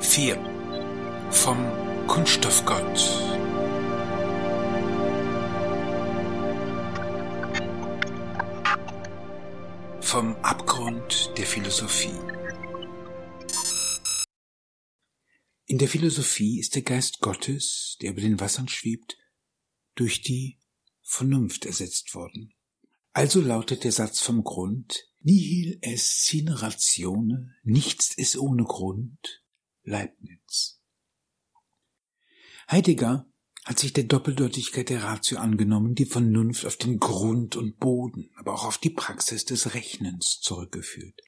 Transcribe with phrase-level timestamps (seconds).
[0.00, 0.36] 4.
[1.30, 1.58] Vom
[2.08, 2.98] Kunststoffgott.
[10.00, 12.18] Vom Abgrund der Philosophie.
[15.66, 19.18] In der Philosophie ist der Geist Gottes, der über den Wassern schwebt,
[19.94, 20.58] durch die
[21.02, 22.54] Vernunft ersetzt worden.
[23.12, 29.40] Also lautet der Satz vom Grund, nihil est sine ratione, nichts ist ohne Grund,
[29.82, 30.80] Leibniz.
[32.70, 33.26] Heidegger
[33.64, 38.54] hat sich der Doppeldeutigkeit der Ratio angenommen, die Vernunft auf den Grund und Boden, aber
[38.54, 41.20] auch auf die Praxis des Rechnens zurückgeführt.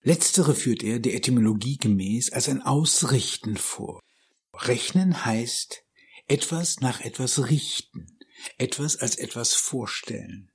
[0.00, 4.00] Letztere führt er der Etymologie gemäß als ein Ausrichten vor.
[4.52, 5.82] Rechnen heißt
[6.26, 8.18] etwas nach etwas richten,
[8.58, 10.50] etwas als etwas vorstellen.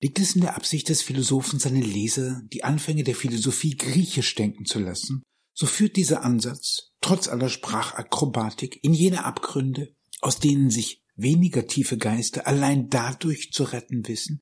[0.00, 4.64] Liegt es in der Absicht des Philosophen, seine Leser die Anfänge der Philosophie griechisch denken
[4.64, 11.02] zu lassen, so führt dieser Ansatz, trotz aller Sprachakrobatik, in jene Abgründe, aus denen sich
[11.14, 14.40] weniger tiefe Geister allein dadurch zu retten wissen,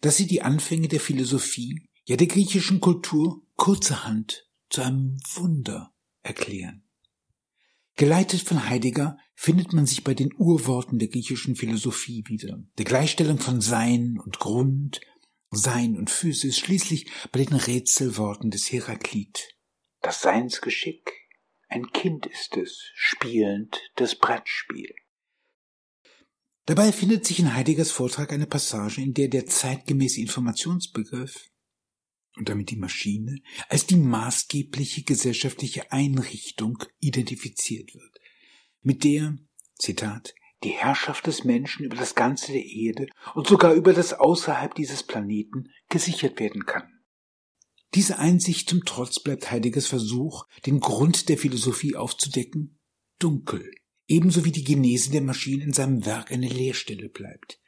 [0.00, 6.82] dass sie die Anfänge der Philosophie, ja der griechischen Kultur, kurzerhand zu einem Wunder erklären.
[7.96, 13.38] Geleitet von Heidegger findet man sich bei den Urworten der griechischen Philosophie wieder, der Gleichstellung
[13.38, 15.00] von Sein und Grund,
[15.50, 19.55] Sein und Physis, schließlich bei den Rätselworten des Heraklit.
[20.00, 21.12] Das Seinsgeschick,
[21.68, 24.94] ein Kind ist es, spielend das Brettspiel.
[26.66, 31.48] Dabei findet sich in Heideggers Vortrag eine Passage, in der der zeitgemäße Informationsbegriff
[32.36, 38.18] und damit die Maschine als die maßgebliche gesellschaftliche Einrichtung identifiziert wird,
[38.82, 39.36] mit der,
[39.78, 44.74] Zitat, die Herrschaft des Menschen über das Ganze der Erde und sogar über das außerhalb
[44.74, 46.95] dieses Planeten gesichert werden kann.
[47.94, 52.78] Diese Einsicht zum Trotz bleibt Heideggers Versuch, den Grund der Philosophie aufzudecken,
[53.18, 53.70] dunkel,
[54.06, 57.60] ebenso wie die Genese der Maschine in seinem Werk eine Leerstelle bleibt.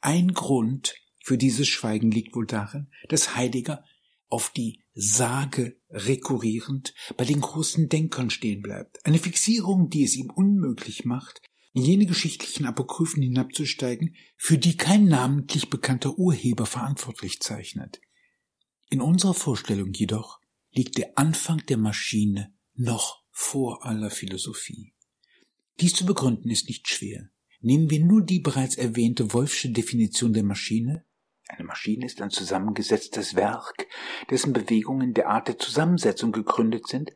[0.00, 3.84] Ein Grund für dieses Schweigen liegt wohl darin, dass Heidegger
[4.28, 9.04] auf die Sage rekurrierend bei den großen Denkern stehen bleibt.
[9.04, 15.04] Eine Fixierung, die es ihm unmöglich macht, in jene geschichtlichen Apokryphen hinabzusteigen, für die kein
[15.04, 18.00] namentlich bekannter Urheber verantwortlich zeichnet.
[18.88, 20.40] In unserer Vorstellung jedoch
[20.72, 24.92] liegt der Anfang der Maschine noch vor aller Philosophie.
[25.80, 27.30] Dies zu begründen ist nicht schwer.
[27.60, 31.04] Nehmen wir nur die bereits erwähnte Wolfsche Definition der Maschine,
[31.48, 33.86] eine Maschine ist ein zusammengesetztes Werk,
[34.30, 37.12] dessen Bewegungen der Art der Zusammensetzung gegründet sind,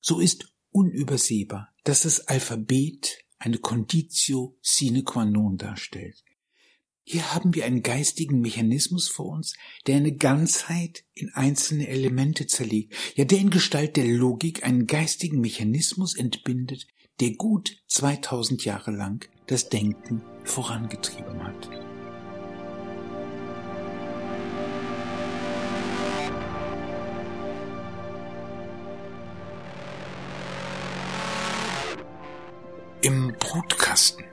[0.00, 6.22] so ist unübersehbar, dass das Alphabet eine Conditio sine qua non darstellt.
[7.12, 9.56] Hier haben wir einen geistigen Mechanismus vor uns,
[9.88, 15.40] der eine Ganzheit in einzelne Elemente zerlegt, ja der in Gestalt der Logik einen geistigen
[15.40, 16.86] Mechanismus entbindet,
[17.18, 21.68] der gut 2000 Jahre lang das Denken vorangetrieben hat.
[33.02, 34.29] Im Brutkasten.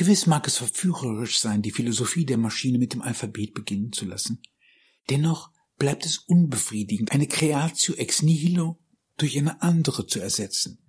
[0.00, 4.40] Gewiss mag es verführerisch sein, die Philosophie der Maschine mit dem Alphabet beginnen zu lassen.
[5.10, 8.78] Dennoch bleibt es unbefriedigend, eine Creatio ex nihilo
[9.18, 10.82] durch eine andere zu ersetzen.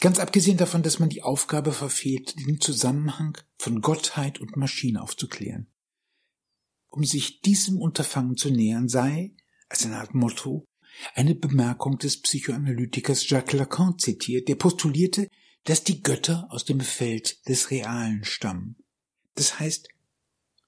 [0.00, 5.68] Ganz abgesehen davon, dass man die Aufgabe verfehlt, den Zusammenhang von Gottheit und Maschine aufzuklären.
[6.88, 9.36] Um sich diesem Unterfangen zu nähern, sei,
[9.68, 10.66] als eine Art Motto,
[11.14, 15.28] eine Bemerkung des Psychoanalytikers Jacques Lacan zitiert, der postulierte,
[15.66, 18.76] dass die Götter aus dem Feld des Realen stammen.
[19.34, 19.88] Das heißt,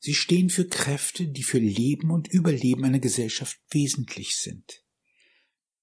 [0.01, 4.85] sie stehen für Kräfte, die für Leben und Überleben einer Gesellschaft wesentlich sind.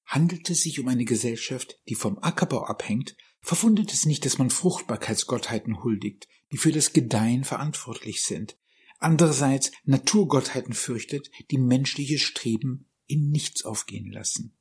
[0.06, 4.50] Handelt es sich um eine Gesellschaft, die vom Ackerbau abhängt, verwundert es nicht, dass man
[4.50, 8.58] Fruchtbarkeitsgottheiten huldigt, die für das Gedeihen verantwortlich sind,
[9.00, 14.58] andererseits Naturgottheiten fürchtet, die menschliche Streben in nichts aufgehen lassen.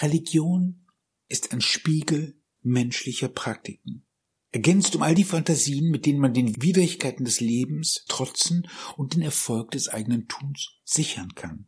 [0.00, 0.86] Religion
[1.28, 4.04] ist ein Spiegel menschlicher Praktiken.
[4.52, 9.22] Ergänzt um all die Fantasien, mit denen man den Widrigkeiten des Lebens trotzen und den
[9.22, 11.66] Erfolg des eigenen Tuns sichern kann.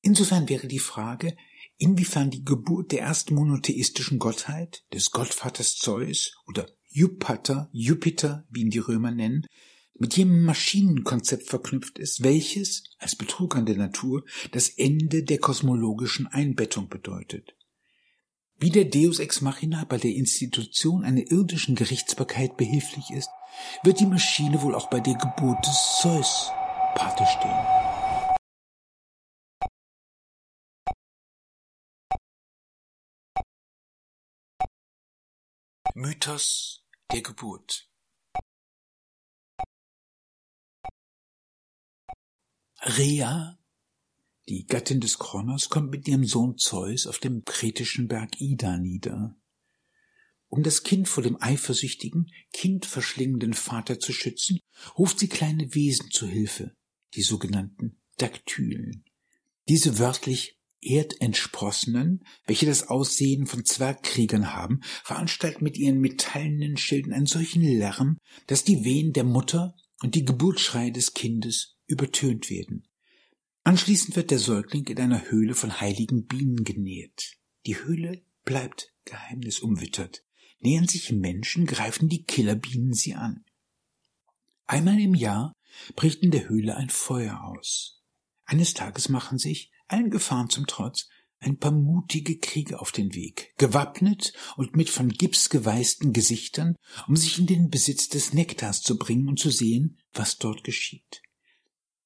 [0.00, 1.36] Insofern wäre die Frage,
[1.76, 8.70] inwiefern die Geburt der ersten monotheistischen Gottheit, des Gottvaters Zeus oder Jupiter, Jupiter, wie ihn
[8.70, 9.46] die Römer nennen,
[9.98, 16.26] mit jenem Maschinenkonzept verknüpft ist, welches, als Betrug an der Natur, das Ende der kosmologischen
[16.26, 17.54] Einbettung bedeutet
[18.60, 23.30] wie der Deus ex machina bei der Institution einer irdischen Gerichtsbarkeit behilflich ist,
[23.82, 26.52] wird die Maschine wohl auch bei der Geburt des Zeus
[26.94, 27.66] Pate stehen.
[35.94, 37.88] Mythos der Geburt.
[42.82, 43.59] Rea
[44.50, 49.36] die Gattin des Kronos, kommt mit ihrem Sohn Zeus auf dem kretischen Berg Ida nieder.
[50.48, 54.58] Um das Kind vor dem eifersüchtigen, kindverschlingenden Vater zu schützen,
[54.98, 56.74] ruft sie kleine Wesen zu Hilfe,
[57.14, 59.04] die sogenannten Daktylen.
[59.68, 67.26] Diese wörtlich Erdentsprossenen, welche das Aussehen von Zwergkriegern haben, veranstalten mit ihren metallenen Schilden einen
[67.26, 68.18] solchen Lärm,
[68.48, 72.89] dass die Wehen der Mutter und die Geburtsschreie des Kindes übertönt werden.
[73.62, 77.36] Anschließend wird der Säugling in einer Höhle von heiligen Bienen genährt.
[77.66, 80.24] Die Höhle bleibt geheimnisumwittert.
[80.60, 83.44] Nähern sich Menschen, greifen die Killerbienen sie an.
[84.66, 85.54] Einmal im Jahr
[85.96, 88.02] bricht in der Höhle ein Feuer aus.
[88.44, 91.08] Eines Tages machen sich, allen Gefahren zum Trotz,
[91.38, 96.76] ein paar mutige Krieger auf den Weg, gewappnet und mit von Gips geweißten Gesichtern,
[97.08, 101.22] um sich in den Besitz des Nektars zu bringen und zu sehen, was dort geschieht.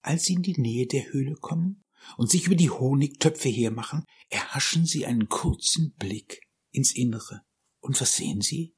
[0.04, 1.82] Als sie in die Nähe der Höhle kommen
[2.18, 6.42] und sich über die Honigtöpfe hermachen, erhaschen sie einen kurzen Blick
[6.72, 7.40] ins Innere.
[7.80, 8.76] Und was sehen sie?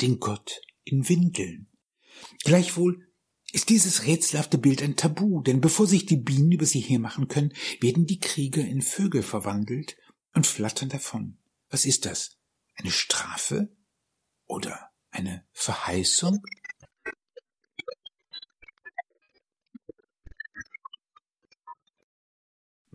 [0.00, 1.72] Den Gott in Windeln.
[2.44, 3.12] Gleichwohl
[3.50, 7.52] ist dieses rätselhafte Bild ein Tabu, denn bevor sich die Bienen über sie hermachen können,
[7.80, 9.96] werden die Krieger in Vögel verwandelt
[10.34, 11.38] und flattern davon.
[11.68, 12.38] Was ist das?
[12.76, 13.74] Eine Strafe?
[14.46, 16.42] Oder eine Verheißung?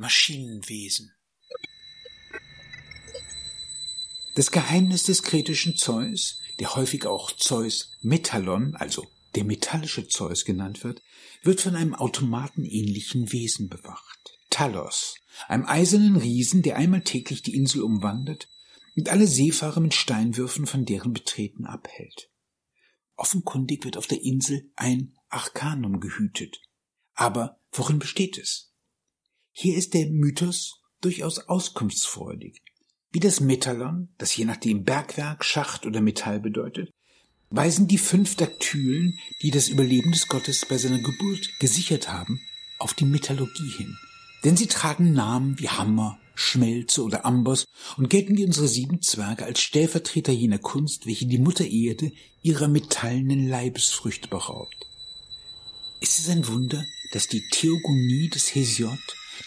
[0.01, 1.13] Maschinenwesen
[4.33, 9.05] Das Geheimnis des kretischen Zeus, der häufig auch Zeus Metallon, also
[9.35, 11.03] der metallische Zeus genannt wird,
[11.43, 14.39] wird von einem automatenähnlichen Wesen bewacht.
[14.49, 15.17] Talos,
[15.47, 18.49] einem eisernen Riesen, der einmal täglich die Insel umwandert
[18.95, 22.31] und alle Seefahrer mit Steinwürfen von deren Betreten abhält.
[23.17, 26.59] Offenkundig wird auf der Insel ein Arkanum gehütet.
[27.13, 28.70] Aber worin besteht es?
[29.53, 32.61] Hier ist der Mythos durchaus auskunftsfreudig.
[33.11, 36.89] Wie das Metallon, das je nachdem Bergwerk, Schacht oder Metall bedeutet,
[37.49, 42.39] weisen die fünf Daktylen, die das Überleben des Gottes bei seiner Geburt gesichert haben,
[42.79, 43.97] auf die Metallurgie hin.
[44.45, 47.65] Denn sie tragen Namen wie Hammer, Schmelze oder Amboss
[47.97, 52.69] und gelten wie unsere sieben Zwerge als Stellvertreter jener Kunst, welche die Mutter Erde ihrer
[52.69, 54.87] metallenen Leibesfrüchte beraubt.
[55.99, 58.97] Ist es ein Wunder, dass die Theogonie des Hesiod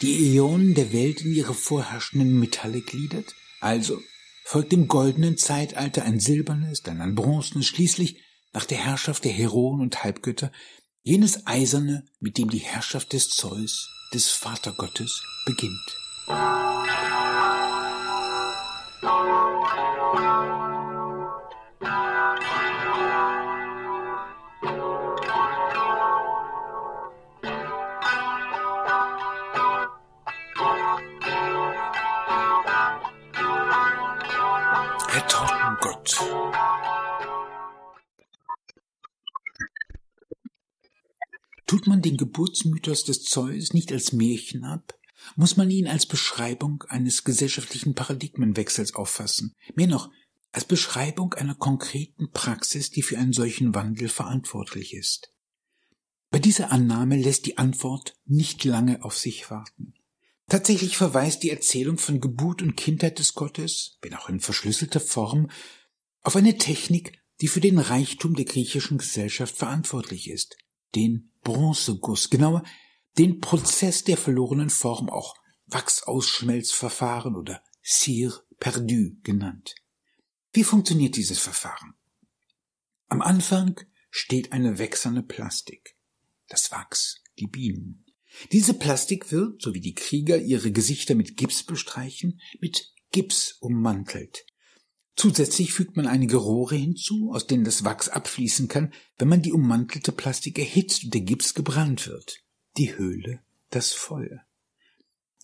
[0.02, 3.35] die Äonen der Welt in ihre vorherrschenden Metalle gliedert?
[3.61, 4.00] Also
[4.44, 8.20] folgt dem goldenen Zeitalter ein silbernes, dann ein bronzenes, schließlich
[8.52, 10.52] nach der Herrschaft der Heroen und Halbgötter
[11.02, 15.96] jenes eiserne, mit dem die Herrschaft des Zeus, des Vatergottes, beginnt.
[41.75, 44.97] Tut man den Geburtsmythos des Zeus nicht als Märchen ab,
[45.35, 50.08] muss man ihn als Beschreibung eines gesellschaftlichen Paradigmenwechsels auffassen, mehr noch
[50.53, 55.32] als Beschreibung einer konkreten Praxis, die für einen solchen Wandel verantwortlich ist.
[56.31, 59.94] Bei dieser Annahme lässt die Antwort nicht lange auf sich warten.
[60.48, 65.51] Tatsächlich verweist die Erzählung von Geburt und Kindheit des Gottes, wenn auch in verschlüsselter Form,
[66.22, 70.56] auf eine Technik, die für den Reichtum der griechischen Gesellschaft verantwortlich ist,
[70.94, 72.65] den Bronzeguss, genauer
[73.19, 75.36] den Prozess der verlorenen Form, auch
[75.67, 79.74] Wachsausschmelzverfahren oder Cire perdu genannt.
[80.53, 81.94] Wie funktioniert dieses Verfahren?
[83.08, 85.96] Am Anfang steht eine wächserne Plastik,
[86.48, 88.05] das Wachs, die Bienen.
[88.53, 94.44] Diese Plastik wird, so wie die Krieger ihre Gesichter mit Gips bestreichen, mit Gips ummantelt.
[95.17, 99.53] Zusätzlich fügt man einige Rohre hinzu, aus denen das Wachs abfließen kann, wenn man die
[99.53, 102.43] ummantelte Plastik erhitzt und der Gips gebrannt wird.
[102.77, 103.41] Die Höhle,
[103.71, 104.44] das Feuer.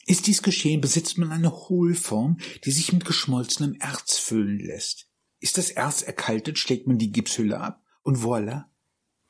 [0.06, 5.08] Ist dies geschehen, besitzt man eine Hohlform, die sich mit geschmolzenem Erz füllen lässt.
[5.38, 8.64] Ist das Erz erkaltet, schlägt man die Gipshülle ab und voilà,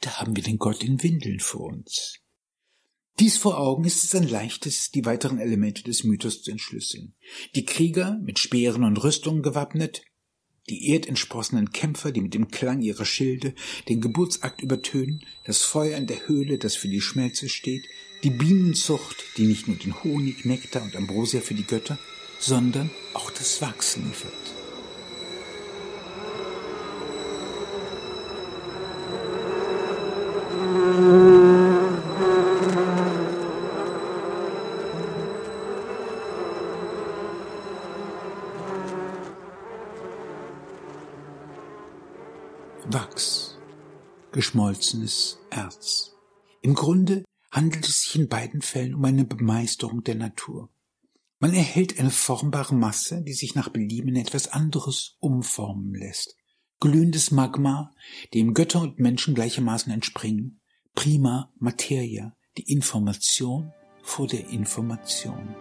[0.00, 2.20] da haben wir den Gott in Windeln vor uns.
[3.18, 7.14] Dies vor Augen ist es ein leichtes, die weiteren Elemente des Mythos zu entschlüsseln.
[7.54, 10.02] Die Krieger, mit Speeren und Rüstungen gewappnet,
[10.68, 13.54] die erdentsprossenen Kämpfer, die mit dem Klang ihrer Schilde
[13.88, 17.86] den Geburtsakt übertönen, das Feuer in der Höhle, das für die Schmelze steht,
[18.22, 21.98] die Bienenzucht, die nicht nur den Honig, Nektar und Ambrosia für die Götter,
[22.38, 24.32] sondern auch das Wachs liefert.
[30.60, 31.59] Musik
[42.88, 43.58] Wachs,
[44.32, 46.16] geschmolzenes Erz.
[46.62, 50.70] Im Grunde handelt es sich in beiden Fällen um eine Bemeisterung der Natur.
[51.38, 56.36] Man erhält eine formbare Masse, die sich nach Belieben in etwas anderes umformen lässt.
[56.80, 57.94] Glühendes Magma,
[58.34, 60.60] dem Götter und Menschen gleichermaßen entspringen.
[60.94, 63.72] Prima Materia, die Information
[64.02, 65.54] vor der Information.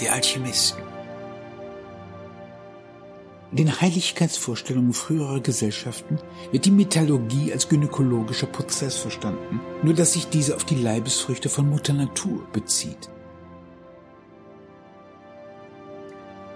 [0.00, 0.82] Der Alchemisten.
[3.52, 6.18] Den Heiligkeitsvorstellungen früherer Gesellschaften
[6.52, 11.68] wird die Metallurgie als gynäkologischer Prozess verstanden, nur dass sich diese auf die Leibesfrüchte von
[11.68, 13.10] Mutter Natur bezieht.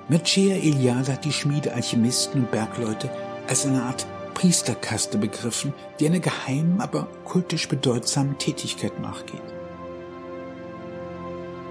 [0.09, 3.11] Mircea Eliade hat die Schmiede, Alchemisten und Bergleute
[3.49, 9.43] als eine Art Priesterkaste begriffen, die einer geheimen, aber kultisch bedeutsamen Tätigkeit nachgeht.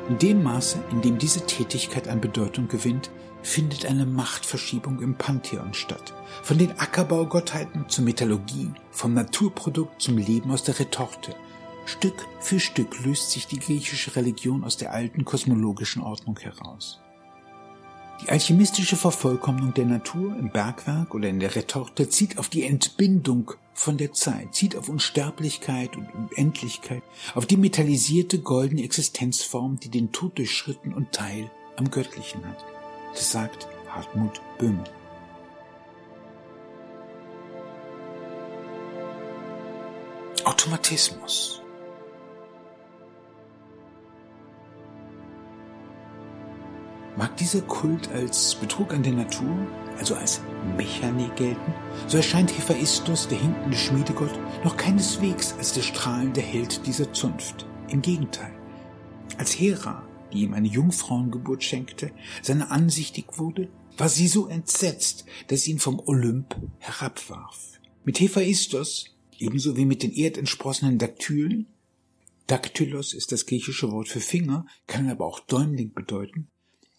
[0.10, 3.10] In dem Maße, in dem diese Tätigkeit an Bedeutung gewinnt,
[3.42, 6.14] findet eine Machtverschiebung im Pantheon statt.
[6.42, 11.36] Von den Ackerbaugottheiten zur Metallurgie, vom Naturprodukt zum Leben aus der Retorte.
[11.86, 17.00] Stück für Stück löst sich die griechische Religion aus der alten kosmologischen Ordnung heraus.
[18.22, 23.52] Die alchemistische Vervollkommnung der Natur im Bergwerk oder in der Retorte zieht auf die Entbindung
[23.74, 27.04] von der Zeit, zieht auf Unsterblichkeit und Unendlichkeit,
[27.34, 32.64] auf die metallisierte goldene Existenzform, die den Tod durchschritten und Teil am Göttlichen hat.
[33.14, 34.84] Das sagt Hartmut Böhme.
[40.46, 41.62] Automatismus.
[47.16, 50.42] Mag dieser Kult als Betrug an der Natur, also als
[50.78, 51.74] Mechanik gelten,
[52.08, 54.34] so erscheint Hephaistos, der hinkende Schmiedegott,
[54.64, 57.66] noch keineswegs als der strahlende Held dieser Zunft.
[57.90, 58.54] Im Gegenteil.
[59.38, 65.62] Als Hera, die ihm eine Jungfrauengeburt schenkte, seine ansichtig wurde, war sie so entsetzt, dass
[65.62, 67.80] sie ihn vom Olymp herabwarf.
[68.04, 71.68] Mit Hephaistos, ebenso wie mit den erdentsprossenen Daktylen,
[72.48, 76.50] Daktylos ist das griechische Wort für Finger, kann aber auch Däumling bedeuten,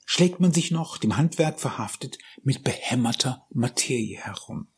[0.05, 4.69] schlägt man sich noch, dem Handwerk verhaftet, mit behämmerter Materie herum.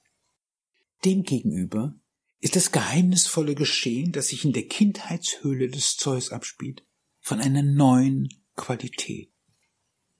[1.04, 1.94] Demgegenüber
[2.40, 6.84] ist das geheimnisvolle Geschehen, das sich in der Kindheitshöhle des Zeus abspielt,
[7.20, 9.32] von einer neuen Qualität.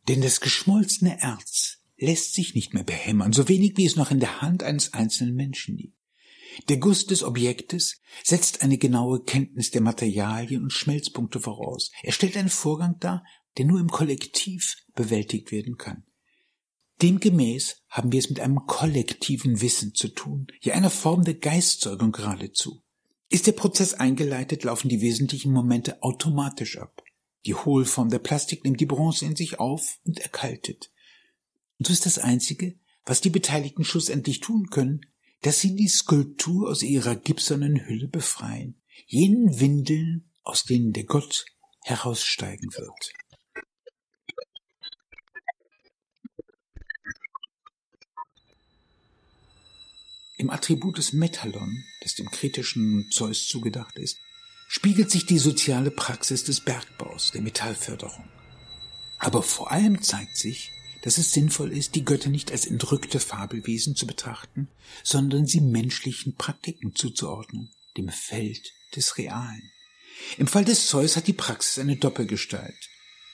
[0.09, 4.21] Denn das geschmolzene Erz lässt sich nicht mehr behämmern, so wenig wie es noch in
[4.21, 5.97] der Hand eines einzelnen Menschen liegt.
[6.69, 11.91] Der Guss des Objektes setzt eine genaue Kenntnis der Materialien und Schmelzpunkte voraus.
[12.03, 13.25] Er stellt einen Vorgang dar,
[13.57, 16.05] der nur im Kollektiv bewältigt werden kann.
[17.03, 22.13] Demgemäß haben wir es mit einem kollektiven Wissen zu tun, ja einer Form der Geistzeugung
[22.13, 22.83] geradezu.
[23.29, 27.03] Ist der Prozess eingeleitet, laufen die wesentlichen Momente automatisch ab.
[27.45, 30.91] Die Hohlform der Plastik nimmt die Bronze in sich auf und erkaltet.
[31.79, 35.01] Und so ist das Einzige, was die Beteiligten schlussendlich tun können,
[35.43, 41.45] dass sie die Skulptur aus ihrer gipsernen Hülle befreien, jenen Windeln, aus denen der Gott
[41.83, 43.13] heraussteigen wird.
[50.38, 54.19] Im Attribut des Metallon, das dem kritischen Zeus zugedacht ist,
[54.69, 58.28] spiegelt sich die soziale Praxis des Bergbaus, der Metallförderung.
[59.19, 63.97] Aber vor allem zeigt sich, dass es sinnvoll ist, die Götter nicht als entrückte Fabelwesen
[63.97, 64.69] zu betrachten,
[65.02, 69.71] sondern sie menschlichen Praktiken zuzuordnen, dem Feld des Realen.
[70.37, 72.90] Im Fall des Zeus hat die Praxis eine Doppelgestalt.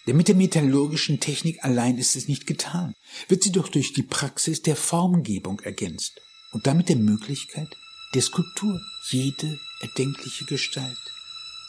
[0.07, 2.95] Denn mit der metallurgischen Technik allein ist es nicht getan,
[3.27, 6.21] wird sie doch durch die Praxis der Formgebung ergänzt
[6.53, 7.77] und damit der Möglichkeit
[8.15, 8.81] der Skulptur
[9.11, 10.99] jede erdenkliche Gestalt,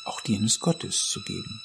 [0.06, 1.62] auch die eines Gottes zu geben.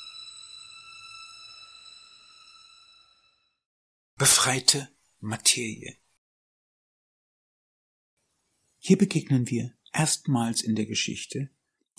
[4.16, 4.88] Befreite
[5.20, 5.96] Materie.
[8.78, 11.50] Hier begegnen wir erstmals in der Geschichte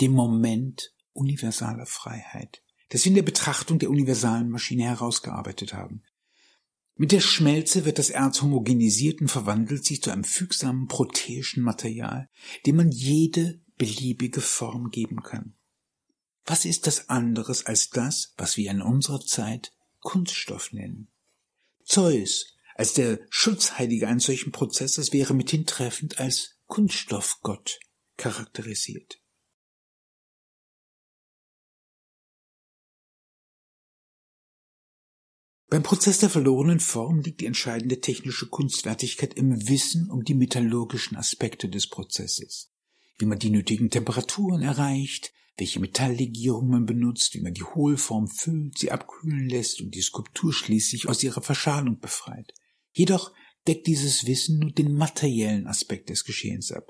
[0.01, 6.03] dem Moment universaler Freiheit, das wir in der Betrachtung der universalen Maschine herausgearbeitet haben.
[7.01, 12.29] Mit der Schmelze wird das Erz homogenisiert und verwandelt sich zu einem fügsamen proteischen Material,
[12.65, 15.55] dem man jede beliebige Form geben kann.
[16.43, 21.07] Was ist das anderes als das, was wir in unserer Zeit Kunststoff nennen?
[21.85, 27.79] Zeus als der Schutzheilige eines solchen Prozesses wäre mithin treffend als Kunststoffgott
[28.17, 29.21] charakterisiert.
[35.69, 41.15] Beim Prozess der verlorenen Form liegt die entscheidende technische Kunstwertigkeit im Wissen um die metallurgischen
[41.15, 42.71] Aspekte des Prozesses.
[43.19, 48.79] Wie man die nötigen Temperaturen erreicht, welche Metalllegierung man benutzt, wie man die Hohlform füllt,
[48.79, 52.51] sie abkühlen lässt und die Skulptur schließlich aus ihrer Verschalung befreit.
[52.91, 53.31] Jedoch
[53.67, 56.87] deckt dieses Wissen nur den materiellen Aspekt des Geschehens ab.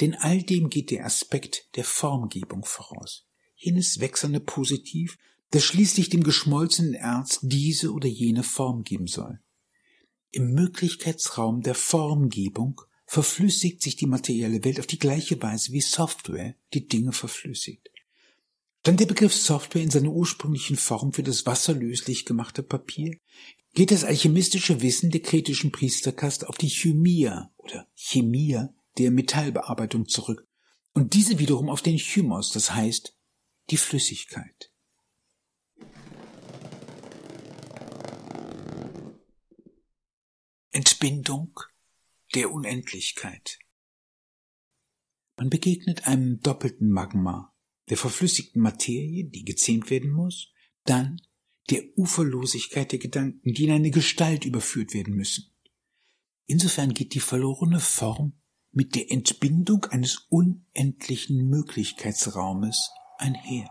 [0.00, 3.26] Denn all dem geht der Aspekt der Formgebung voraus.
[3.56, 5.18] Jenes wechselnde Positiv,
[5.52, 9.38] das schließlich dem geschmolzenen Erz diese oder jene Form geben soll.
[10.30, 16.54] Im Möglichkeitsraum der Formgebung verflüssigt sich die materielle Welt auf die gleiche Weise wie Software
[16.72, 17.90] die Dinge verflüssigt.
[18.80, 23.18] Stand der Begriff Software in seiner ursprünglichen Form für das wasserlöslich gemachte Papier,
[23.74, 30.46] geht das alchemistische Wissen der kretischen Priesterkaste auf die Chymia oder Chemia der Metallbearbeitung zurück
[30.94, 33.14] und diese wiederum auf den Chymos, das heißt
[33.70, 34.71] die Flüssigkeit.
[40.72, 41.60] Entbindung
[42.34, 43.58] der Unendlichkeit.
[45.36, 47.54] Man begegnet einem doppelten Magma,
[47.90, 50.50] der verflüssigten Materie, die gezähmt werden muss,
[50.84, 51.20] dann
[51.70, 55.54] der Uferlosigkeit der Gedanken, die in eine Gestalt überführt werden müssen.
[56.46, 63.68] Insofern geht die verlorene Form mit der Entbindung eines unendlichen Möglichkeitsraumes einher.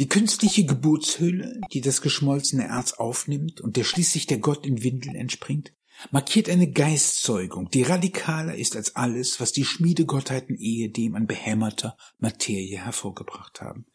[0.00, 5.14] Die künstliche Geburtshöhle, die das geschmolzene Erz aufnimmt und der schließlich der Gott in Windeln
[5.14, 5.72] entspringt,
[6.10, 12.78] markiert eine Geistzeugung, die radikaler ist als alles, was die Schmiedegottheiten ehedem an behämmerter Materie
[12.78, 13.86] hervorgebracht haben.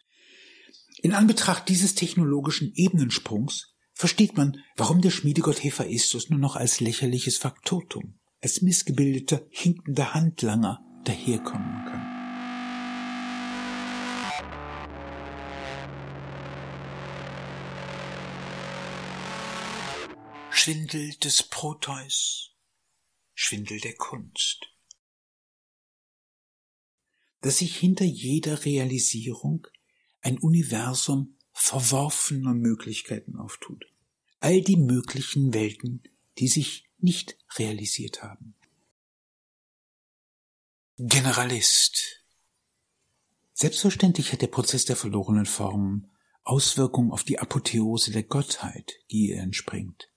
[1.02, 7.38] In Anbetracht dieses technologischen Ebenensprungs versteht man, warum der Schmiedegott Hephaistos nur noch als lächerliches
[7.38, 12.09] Faktotum, als missgebildeter, hinkender Handlanger daherkommen kann.
[20.70, 22.52] Schwindel des Proteus,
[23.34, 24.68] Schwindel der Kunst.
[27.42, 29.66] Dass sich hinter jeder Realisierung
[30.22, 33.84] ein Universum verworfener Möglichkeiten auftut.
[34.42, 36.04] All die möglichen Welten,
[36.38, 38.54] die sich nicht realisiert haben.
[40.98, 42.24] Generalist.
[43.54, 46.12] Selbstverständlich hat der Prozess der verlorenen Formen
[46.44, 50.12] Auswirkungen auf die Apotheose der Gottheit, die ihr entspringt.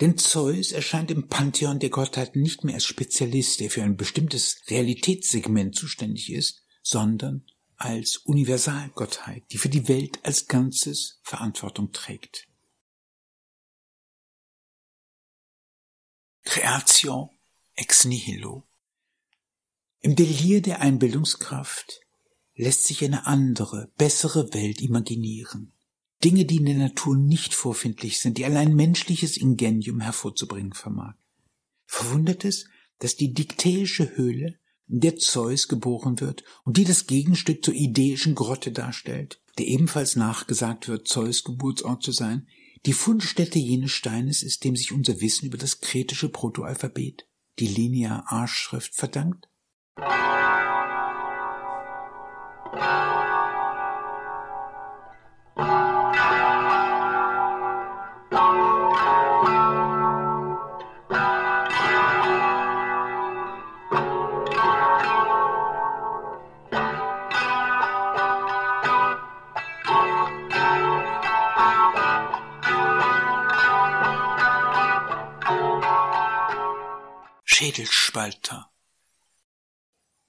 [0.00, 4.62] Denn Zeus erscheint im Pantheon der Gottheiten nicht mehr als Spezialist, der für ein bestimmtes
[4.68, 12.48] Realitätssegment zuständig ist, sondern als Universalgottheit, die für die Welt als Ganzes Verantwortung trägt.
[16.42, 17.30] Creatio
[17.74, 18.66] ex nihilo.
[20.00, 22.00] Im Delir der Einbildungskraft
[22.54, 25.73] lässt sich eine andere, bessere Welt imaginieren.
[26.24, 31.14] Dinge, die in der Natur nicht vorfindlich sind, die allein menschliches Ingenium hervorzubringen vermag.
[31.86, 32.66] Verwundert es,
[32.98, 38.34] dass die diktäische Höhle, in der Zeus geboren wird und die das Gegenstück zur ideischen
[38.34, 42.48] Grotte darstellt, der ebenfalls nachgesagt wird, Zeus Geburtsort zu sein,
[42.86, 47.26] die Fundstätte jenes Steines ist, dem sich unser Wissen über das kretische Protoalphabet,
[47.58, 49.48] die Linear-A-Schrift verdankt?
[77.64, 78.70] Schädelspalter.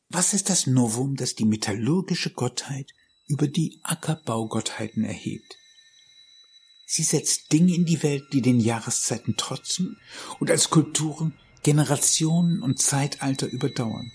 [0.07, 2.93] Was ist das Novum, das die metallurgische Gottheit
[3.27, 5.57] über die Ackerbaugottheiten erhebt?
[6.85, 9.99] Sie setzt Dinge in die Welt, die den Jahreszeiten trotzen
[10.39, 14.13] und als Kulturen Generationen und Zeitalter überdauern.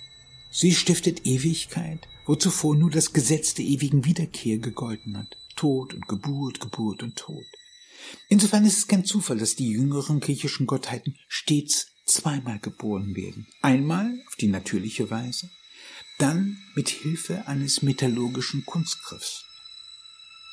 [0.51, 5.37] Sie stiftet Ewigkeit, wo zuvor nur das Gesetz der ewigen Wiederkehr gegolten hat.
[5.57, 7.45] Tod und Geburt, Geburt und Tod.
[8.31, 13.47] Insofern ist es kein Zufall, dass die jüngeren griechischen Gottheiten stets zweimal geboren werden.
[13.63, 15.51] Einmal auf die natürliche Weise,
[16.19, 19.45] dann mit Hilfe eines metallurgischen Kunstgriffs.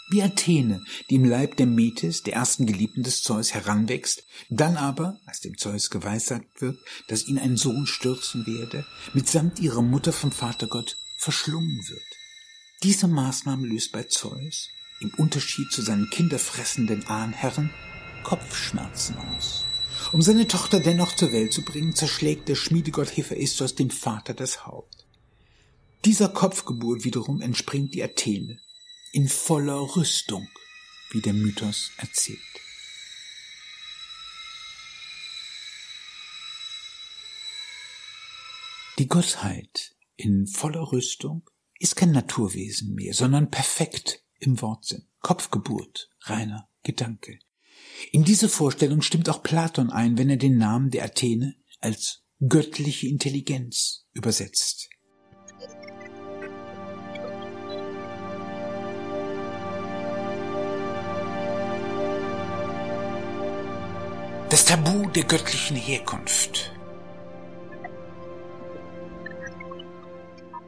[0.09, 5.19] Wie Athene, die im Leib der Metis, der ersten Geliebten des Zeus, heranwächst, dann aber,
[5.25, 6.79] als dem Zeus geweissagt wird,
[7.09, 12.05] dass ihn ein Sohn stürzen werde, mitsamt ihrer Mutter vom Vatergott verschlungen wird.
[12.83, 14.69] Diese Maßnahme löst bei Zeus,
[15.01, 17.69] im Unterschied zu seinen kinderfressenden Ahnherren,
[18.23, 19.66] Kopfschmerzen aus.
[20.13, 24.65] Um seine Tochter dennoch zur Welt zu bringen, zerschlägt der Schmiedegott Hephaistos dem Vater das
[24.65, 25.05] Haupt.
[26.05, 28.59] Dieser Kopfgeburt wiederum entspringt die Athene
[29.11, 30.47] in voller Rüstung,
[31.11, 32.39] wie der Mythos erzählt.
[38.97, 45.07] Die Gottheit in voller Rüstung ist kein Naturwesen mehr, sondern perfekt im Wortsinn.
[45.19, 47.39] Kopfgeburt, reiner Gedanke.
[48.11, 53.07] In diese Vorstellung stimmt auch Platon ein, wenn er den Namen der Athene als göttliche
[53.07, 54.89] Intelligenz übersetzt.
[64.49, 66.73] Das Tabu der göttlichen Herkunft.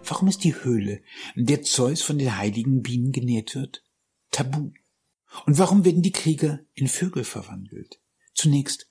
[0.03, 1.01] Warum ist die Höhle,
[1.35, 3.83] in der Zeus von den heiligen Bienen genährt wird,
[4.31, 4.71] tabu?
[5.45, 7.99] Und warum werden die Krieger in Vögel verwandelt?
[8.33, 8.89] Zunächst,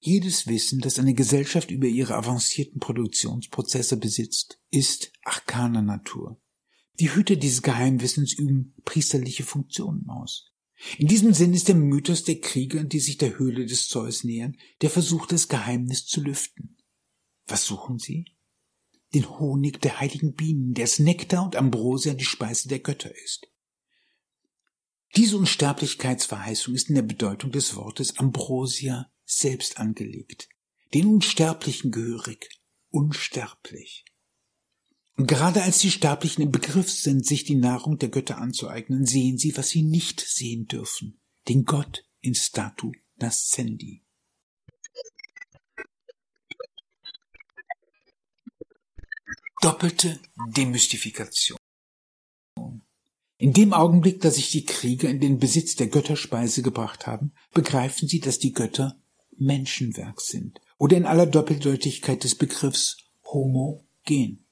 [0.00, 6.40] jedes Wissen, das eine Gesellschaft über ihre avancierten Produktionsprozesse besitzt, ist arkaner Natur.
[7.00, 10.52] Die Hüter dieses Geheimwissens üben priesterliche Funktionen aus.
[10.96, 14.56] In diesem Sinn ist der Mythos der Krieger, die sich der Höhle des Zeus nähern,
[14.80, 16.76] der Versuch, das Geheimnis zu lüften.
[17.48, 18.26] Was suchen sie?
[19.14, 23.48] Den Honig der heiligen Bienen, ders Nektar und Ambrosia die Speise der Götter ist.
[25.16, 30.48] Diese Unsterblichkeitsverheißung ist in der Bedeutung des Wortes Ambrosia selbst angelegt,
[30.94, 32.48] den Unsterblichen gehörig,
[32.90, 34.04] unsterblich.
[35.16, 39.36] Und gerade als die Sterblichen im Begriff sind, sich die Nahrung der Götter anzueignen, sehen
[39.36, 44.04] sie, was sie nicht sehen dürfen, den Gott in statu nascendi.
[49.60, 50.20] Doppelte
[50.56, 51.58] Demystifikation.
[53.40, 58.08] In dem Augenblick, dass sich die Krieger in den Besitz der Götterspeise gebracht haben, begreifen
[58.08, 59.00] sie, dass die Götter
[59.36, 64.44] Menschenwerk sind oder in aller Doppeldeutigkeit des Begriffs homogen.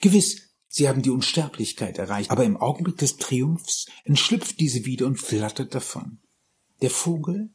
[0.00, 5.20] Gewiss, sie haben die Unsterblichkeit erreicht, aber im Augenblick des Triumphs entschlüpft diese wieder und
[5.20, 6.18] flattert davon.
[6.82, 7.50] Der Vogel,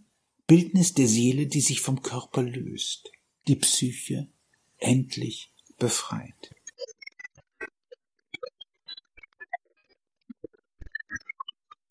[0.48, 3.12] Bildnis der Seele, die sich vom Körper löst,
[3.48, 4.30] die Psyche
[4.78, 6.56] endlich befreit.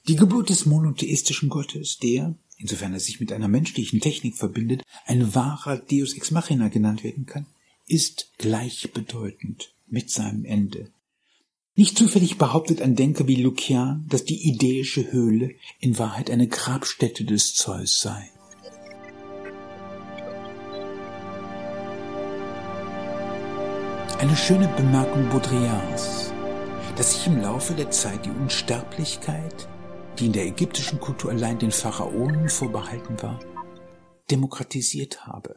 [0.08, 5.34] Die Geburt des monotheistischen Gottes, der, insofern er sich mit einer menschlichen Technik verbindet, ein
[5.34, 7.46] wahrer Deus ex machina genannt werden kann,
[7.86, 10.90] ist gleichbedeutend mit seinem Ende.
[11.74, 17.24] Nicht zufällig behauptet ein Denker wie Lucian, dass die idäische Höhle in Wahrheit eine Grabstätte
[17.24, 18.30] des Zeus sei.
[24.18, 26.32] Eine schöne Bemerkung Baudrillards,
[26.96, 29.66] dass sich im Laufe der Zeit die Unsterblichkeit,
[30.20, 33.40] die in der ägyptischen Kultur allein den Pharaonen vorbehalten war,
[34.30, 35.56] demokratisiert habe.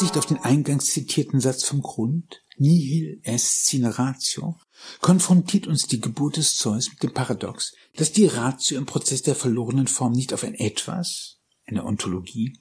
[0.00, 4.58] Hinsicht auf den eingangs zitierten Satz vom Grund, nihil est sine ratio,
[5.02, 9.34] konfrontiert uns die Geburt des Zeus mit dem Paradox, dass die Ratio im Prozess der
[9.34, 11.36] verlorenen Form nicht auf ein Etwas,
[11.66, 12.58] eine Ontologie,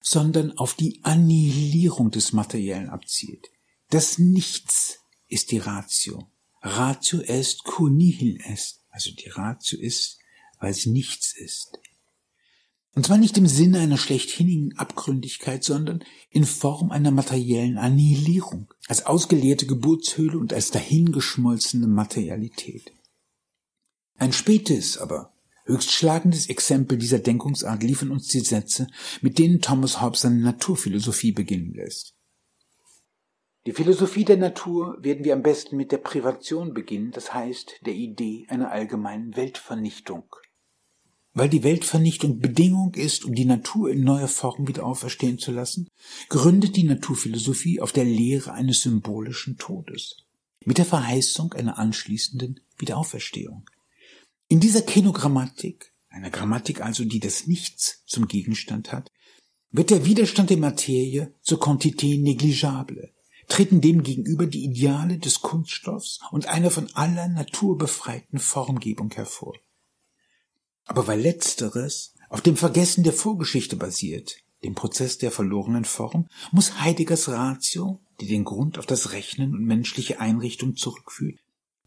[0.00, 3.48] sondern auf die Annihilierung des Materiellen abzielt.
[3.90, 6.30] Das Nichts ist die Ratio.
[6.62, 8.84] Ratio est cu nihil est.
[8.90, 10.18] Also die Ratio ist,
[10.60, 11.80] weil es nichts ist.
[12.96, 19.04] Und zwar nicht im Sinne einer schlechthinigen Abgründigkeit, sondern in Form einer materiellen Annihilierung, als
[19.04, 22.90] ausgeleerte Geburtshöhle und als dahingeschmolzene Materialität.
[24.16, 25.34] Ein spätes, aber
[25.66, 28.86] höchst schlagendes Exempel dieser Denkungsart liefern uns die Sätze,
[29.20, 32.14] mit denen Thomas Hobbes seine Naturphilosophie beginnen lässt.
[33.66, 37.94] Die Philosophie der Natur werden wir am besten mit der Privation beginnen, das heißt der
[37.94, 40.24] Idee einer allgemeinen Weltvernichtung.
[41.36, 45.86] Weil die Weltvernichtung Bedingung ist, um die Natur in neuer Form wieder auferstehen zu lassen,
[46.30, 50.16] gründet die Naturphilosophie auf der Lehre eines symbolischen Todes,
[50.64, 53.68] mit der Verheißung einer anschließenden Wiederauferstehung.
[54.48, 59.12] In dieser Kinogrammatik, einer Grammatik also, die das Nichts zum Gegenstand hat,
[59.70, 63.12] wird der Widerstand der Materie zur Quantité négligeable,
[63.46, 69.52] treten dem gegenüber die Ideale des Kunststoffs und einer von aller Natur befreiten Formgebung hervor.
[70.86, 76.80] Aber weil letzteres auf dem Vergessen der Vorgeschichte basiert, dem Prozess der verlorenen Form, muss
[76.80, 81.38] Heideggers Ratio, die den Grund auf das Rechnen und menschliche Einrichtung zurückführt,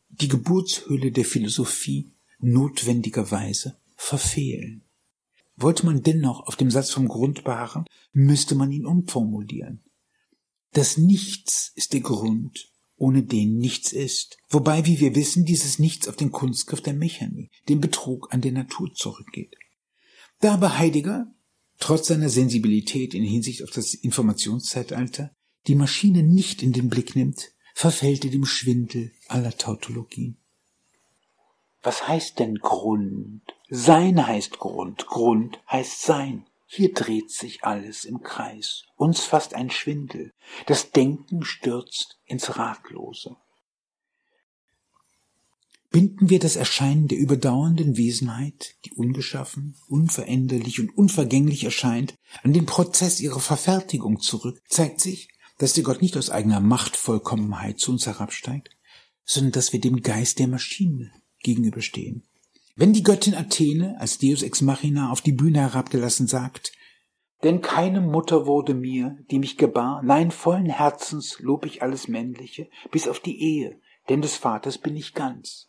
[0.09, 4.83] die Geburtshöhle der Philosophie notwendigerweise verfehlen.
[5.55, 9.83] Wollte man dennoch auf dem Satz vom Grund beharren, müsste man ihn umformulieren.
[10.71, 12.68] Das Nichts ist der Grund
[12.99, 14.37] ohne den nichts ist.
[14.49, 18.51] Wobei, wie wir wissen, dieses Nichts auf den Kunstgriff der Mechanie, den Betrug an der
[18.51, 19.55] Natur zurückgeht.
[20.41, 21.33] Da aber Heidegger,
[21.79, 25.31] trotz seiner Sensibilität in Hinsicht auf das Informationszeitalter,
[25.67, 30.37] die Maschine nicht in den Blick nimmt, verfällt er dem Schwindel aller Tautologien.
[31.81, 33.41] Was heißt denn Grund?
[33.69, 36.45] Sein heißt Grund, Grund heißt Sein.
[36.71, 40.33] Hier dreht sich alles im Kreis, uns fast ein Schwindel,
[40.67, 43.37] das Denken stürzt ins Ratlose.
[45.89, 52.67] Binden wir das Erscheinen der überdauernden Wesenheit, die ungeschaffen, unveränderlich und unvergänglich erscheint, an den
[52.67, 58.05] Prozess ihrer Verfertigung zurück, zeigt sich, dass der Gott nicht aus eigener Machtvollkommenheit zu uns
[58.05, 58.77] herabsteigt,
[59.25, 62.28] sondern dass wir dem Geist der Maschine gegenüberstehen,
[62.79, 66.71] wenn die Göttin Athene als Deus ex machina auf die Bühne herabgelassen sagt,
[67.43, 72.69] denn keine Mutter wurde mir, die mich gebar, nein, vollen Herzens lob ich alles Männliche,
[72.89, 75.67] bis auf die Ehe, denn des Vaters bin ich ganz.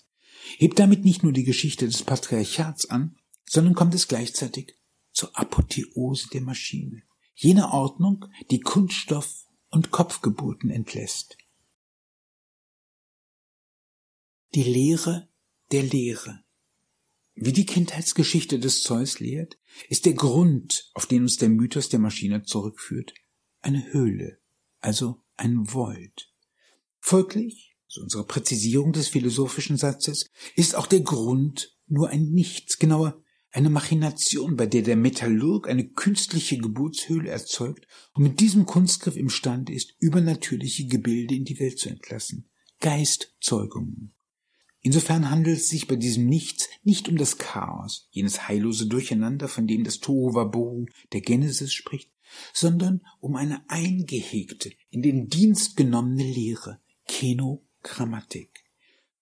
[0.56, 4.76] Hebt damit nicht nur die Geschichte des Patriarchats an, sondern kommt es gleichzeitig
[5.10, 7.02] zur Apotheose der Maschine,
[7.34, 11.36] jener Ordnung, die Kunststoff und Kopfgeburten entlässt.
[14.54, 15.28] Die Lehre
[15.72, 16.44] der Lehre.
[17.42, 19.57] Wie die Kindheitsgeschichte des Zeus lehrt,
[19.88, 23.14] ist der Grund, auf den uns der Mythos der Maschine zurückführt,
[23.62, 24.38] eine Höhle,
[24.81, 26.31] also ein Void.
[26.98, 33.22] Folglich, so unsere Präzisierung des philosophischen Satzes, ist auch der Grund nur ein Nichts, genauer
[33.53, 39.72] eine Machination, bei der der Metallurg eine künstliche Geburtshöhle erzeugt und mit diesem Kunstgriff imstande
[39.72, 42.50] ist, übernatürliche Gebilde in die Welt zu entlassen.
[42.81, 44.12] Geistzeugungen.
[44.82, 49.66] Insofern handelt es sich bei diesem Nichts nicht um das Chaos, jenes heillose Durcheinander, von
[49.66, 52.10] dem das Tohuwabohu der Genesis spricht,
[52.54, 58.64] sondern um eine eingehegte, in den Dienst genommene Lehre, Kenogrammatik.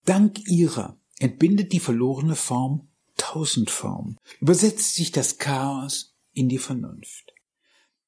[0.05, 7.33] Dank ihrer entbindet die verlorene Form Tausendform, übersetzt sich das Chaos in die Vernunft.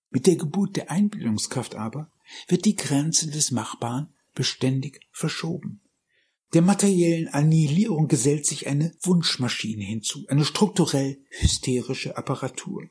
[0.09, 2.09] Mit der Geburt der Einbildungskraft aber
[2.47, 5.81] wird die Grenze des Machbaren beständig verschoben.
[6.53, 12.89] Der materiellen Annihilierung gesellt sich eine Wunschmaschine hinzu, eine strukturell hysterische Apparatur.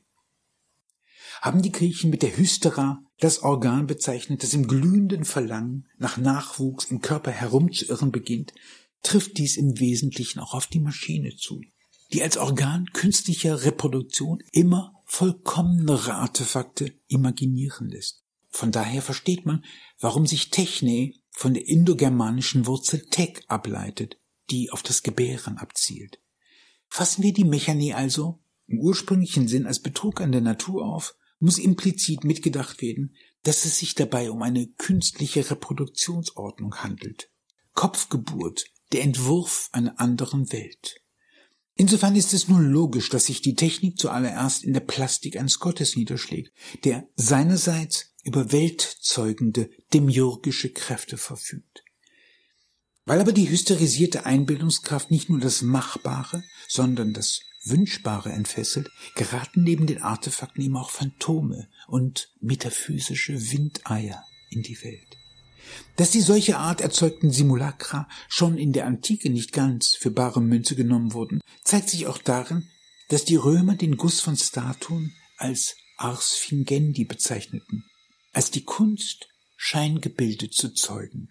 [1.42, 6.86] Haben die Griechen mit der Hystera das Organ bezeichnet, das im glühenden Verlangen nach Nachwuchs
[6.86, 8.54] im Körper herumzuirren beginnt,
[9.02, 11.60] trifft dies im Wesentlichen auch auf die Maschine zu,
[12.12, 18.24] die als Organ künstlicher Reproduktion immer vollkommenere Artefakte imaginieren lässt.
[18.50, 19.64] Von daher versteht man,
[19.98, 24.18] warum sich Techne von der indogermanischen Wurzel tek ableitet,
[24.50, 26.20] die auf das Gebären abzielt.
[26.88, 31.58] Fassen wir die Mechanie also im ursprünglichen Sinn als Betrug an der Natur auf, muss
[31.58, 37.30] implizit mitgedacht werden, dass es sich dabei um eine künstliche Reproduktionsordnung handelt.
[37.72, 41.00] Kopfgeburt, der Entwurf einer anderen Welt.
[41.74, 45.96] Insofern ist es nur logisch, dass sich die Technik zuallererst in der Plastik eines Gottes
[45.96, 46.52] niederschlägt,
[46.84, 51.84] der seinerseits über weltzeugende, demiurgische Kräfte verfügt.
[53.04, 59.86] Weil aber die hysterisierte Einbildungskraft nicht nur das Machbare, sondern das Wünschbare entfesselt, geraten neben
[59.86, 65.16] den Artefakten eben auch Phantome und metaphysische Windeier in die Welt.
[65.96, 70.74] Dass die solche Art erzeugten Simulacra schon in der Antike nicht ganz für bare Münze
[70.74, 72.68] genommen wurden, zeigt sich auch darin,
[73.08, 77.84] dass die Römer den Guss von Statuen als Ars Fingendi bezeichneten,
[78.32, 81.28] als die Kunst, Scheingebilde zu zeugen.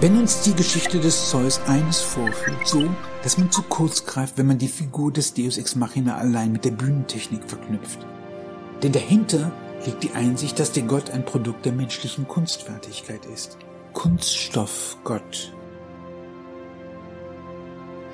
[0.00, 2.88] Wenn uns die Geschichte des Zeus eines vorführt, so,
[3.24, 6.64] dass man zu kurz greift, wenn man die Figur des Deus Ex Machina allein mit
[6.64, 7.98] der Bühnentechnik verknüpft.
[8.80, 9.50] Denn dahinter
[9.84, 13.58] liegt die Einsicht, dass der Gott ein Produkt der menschlichen Kunstfertigkeit ist.
[13.92, 15.52] Kunststoffgott.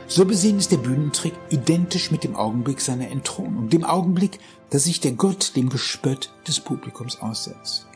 [0.07, 4.38] So besehen ist der Bühnentrick identisch mit dem Augenblick seiner Entthronung, dem Augenblick,
[4.70, 7.88] da sich der Gott dem Gespött des Publikums aussetzt.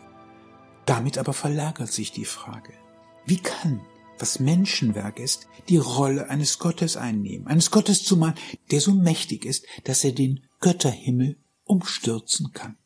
[0.85, 2.75] Damit aber verlagert sich die Frage,
[3.29, 3.81] wie kann,
[4.19, 8.35] was Menschenwerk ist, die Rolle eines Gottes einnehmen, eines Gottes zumal,
[8.71, 12.77] der so mächtig ist, dass er den Götterhimmel umstürzen kann?